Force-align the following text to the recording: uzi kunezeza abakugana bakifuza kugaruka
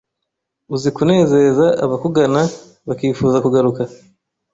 uzi 0.75 0.89
kunezeza 0.95 1.65
abakugana 1.85 2.41
bakifuza 2.87 3.37
kugaruka 3.45 3.81